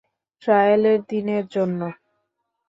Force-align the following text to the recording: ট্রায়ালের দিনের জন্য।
ট্রায়ালের 0.41 0.99
দিনের 1.09 1.43
জন্য। 1.47 1.81